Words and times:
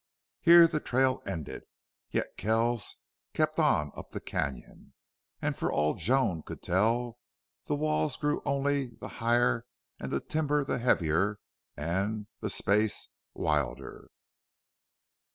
Here 0.39 0.65
the 0.65 0.79
trail 0.79 1.21
ended. 1.27 1.61
Yet 2.09 2.35
Kells 2.35 2.97
kept 3.35 3.59
on 3.59 3.91
up 3.95 4.09
the 4.09 4.19
canon. 4.19 4.95
And 5.43 5.55
for 5.55 5.71
all 5.71 5.93
Joan 5.93 6.41
could 6.41 6.63
tell 6.63 7.19
the 7.65 7.75
walls 7.75 8.17
grew 8.17 8.41
only 8.43 8.87
the 8.99 9.07
higher 9.21 9.63
and 9.99 10.11
the 10.11 10.19
timber 10.19 10.65
heavier 10.65 11.37
and 11.77 12.25
the 12.39 12.49
space 12.49 13.09
wilder. 13.35 14.09